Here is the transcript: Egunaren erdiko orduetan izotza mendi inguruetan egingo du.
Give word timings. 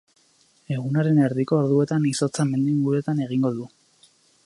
Egunaren 0.75 1.19
erdiko 1.27 1.61
orduetan 1.65 2.09
izotza 2.15 2.49
mendi 2.53 2.75
inguruetan 2.79 3.25
egingo 3.27 3.57
du. 3.61 3.73